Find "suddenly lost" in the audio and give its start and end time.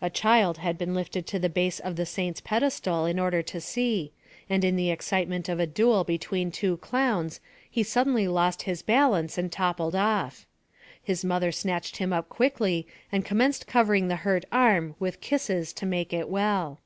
7.82-8.62